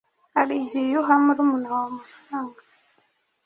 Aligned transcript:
hari 0.35 0.53
igihe 0.63 0.91
uha 1.01 1.13
murumuna 1.23 1.67
wawe 1.73 1.87
amafaranga 1.93 2.59